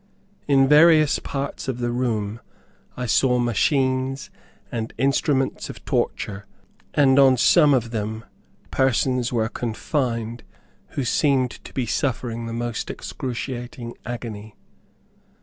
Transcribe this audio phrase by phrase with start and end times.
[0.47, 2.39] In various parts of the room
[2.97, 4.31] I saw machines,
[4.71, 6.47] and instruments of torture,
[6.95, 8.25] and on some of them
[8.71, 10.41] persons were confined
[10.97, 14.55] who seemed to be suffering the most excruciating agony.